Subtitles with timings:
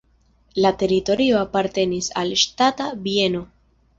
[0.65, 3.45] La teritorio apartenis al ŝtata bieno.